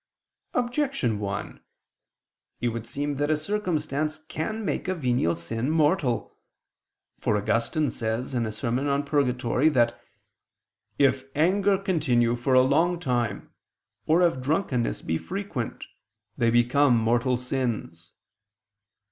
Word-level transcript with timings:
Objection 0.55 1.19
1: 1.19 1.59
It 2.59 2.69
would 2.69 2.87
seem 2.87 3.17
that 3.17 3.29
a 3.29 3.37
circumstance 3.37 4.17
can 4.17 4.65
make 4.65 4.87
a 4.87 4.95
venial 4.95 5.35
sin 5.35 5.69
mortal. 5.69 6.35
For 7.19 7.37
Augustine 7.37 7.91
says 7.91 8.33
in 8.33 8.47
a 8.47 8.51
sermon 8.51 8.87
on 8.87 9.03
Purgatory 9.03 9.69
(De 9.69 9.75
Sanctis, 9.77 9.91
serm. 9.91 9.91
xli) 9.91 9.91
that 9.91 10.01
"if 11.05 11.25
anger 11.35 11.77
continue 11.77 12.35
for 12.35 12.55
a 12.55 12.63
long 12.63 12.99
time, 12.99 13.51
or 14.07 14.23
if 14.23 14.41
drunkenness 14.41 15.03
be 15.03 15.19
frequent, 15.19 15.85
they 16.35 16.49
become 16.49 16.97
mortal 16.97 17.37
sins." 17.37 18.13